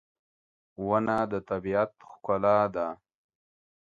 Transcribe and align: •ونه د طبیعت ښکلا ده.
•ونه 0.87 1.17
د 1.31 1.33
طبیعت 1.49 1.91
ښکلا 2.09 2.59
ده. 2.75 2.87